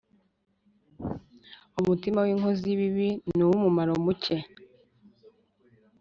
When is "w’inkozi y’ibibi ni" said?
2.25-3.43